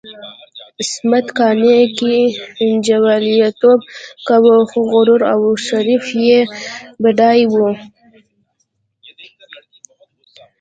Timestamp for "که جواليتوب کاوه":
1.97-4.57